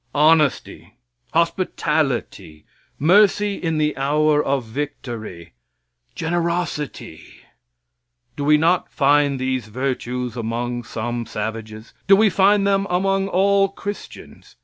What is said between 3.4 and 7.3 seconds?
in the hour of victory, generosity